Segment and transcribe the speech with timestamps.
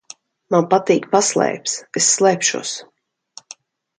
[0.53, 1.75] Man patīk paslēpes.
[2.01, 2.75] Es slēpšos.